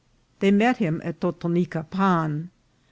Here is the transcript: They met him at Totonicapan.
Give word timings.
They 0.39 0.49
met 0.49 0.77
him 0.77 0.99
at 1.05 1.21
Totonicapan. 1.21 2.49